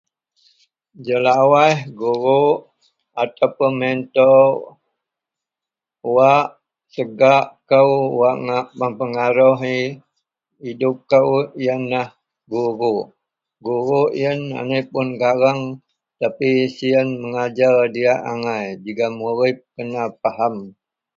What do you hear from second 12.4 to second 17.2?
guruk, guruk iyen aniek puon gareng tapi siyen